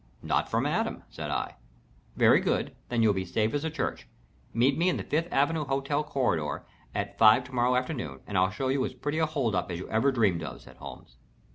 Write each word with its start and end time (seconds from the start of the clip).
"Not 0.23 0.49
from 0.49 0.65
Adam," 0.65 1.03
said 1.11 1.29
I. 1.29 1.57
"Very 2.15 2.39
good 2.39 2.75
then 2.89 3.03
you'll 3.03 3.13
be 3.13 3.23
safe 3.23 3.53
as 3.53 3.63
a 3.63 3.69
church. 3.69 4.07
Meet 4.51 4.75
me 4.75 4.89
in 4.89 4.97
the 4.97 5.03
Fifth 5.03 5.31
Avenue 5.31 5.63
Hotel 5.65 6.03
corridor 6.03 6.65
at 6.95 7.19
five 7.19 7.43
to 7.43 7.53
morrow 7.53 7.75
afternoon 7.75 8.21
and 8.25 8.35
I'll 8.35 8.49
show 8.49 8.69
you 8.69 8.83
as 8.83 8.95
pretty 8.95 9.19
a 9.19 9.27
hold 9.27 9.53
up 9.53 9.69
as 9.69 9.77
you 9.77 9.87
ever 9.91 10.11
dreamed 10.11 10.41
of," 10.41 10.59
said 10.59 10.77
Holmes. 10.77 11.17